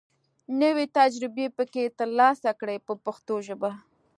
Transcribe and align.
نوې 0.61 0.85
تجربې 0.97 1.47
پکې 1.57 1.83
تر 1.99 2.09
لاسه 2.19 2.49
کړي 2.59 2.77
په 2.87 2.93
پښتو 3.05 3.35
ژبه. 3.47 3.71